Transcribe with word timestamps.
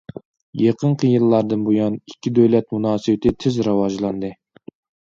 يېقىنقى 0.61 1.11
يىللاردىن 1.11 1.67
بۇيان، 1.67 1.99
ئىككى 2.01 2.35
دۆلەت 2.41 2.71
مۇناسىۋىتى 2.79 3.37
تېز 3.45 3.65
راۋاجلاندى. 3.71 4.35